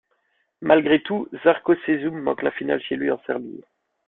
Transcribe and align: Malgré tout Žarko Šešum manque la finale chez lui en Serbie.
Malgré 0.63 0.99
tout 1.03 1.29
Žarko 1.31 1.75
Šešum 1.75 2.21
manque 2.23 2.41
la 2.41 2.49
finale 2.49 2.81
chez 2.81 2.95
lui 2.95 3.11
en 3.11 3.21
Serbie. 3.27 3.61